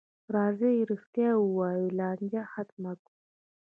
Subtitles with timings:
[0.35, 3.11] راځئ رښتیا ووایو، لانجه ختمه کړو.